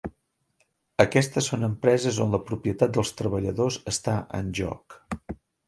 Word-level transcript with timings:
Aquestes 1.03 1.49
son 1.51 1.67
empreses 1.67 2.17
on 2.25 2.33
la 2.37 2.41
propietat 2.49 2.97
dels 2.97 3.13
treballadors 3.21 3.81
està 3.95 4.17
en 4.41 4.53
joc. 4.65 5.01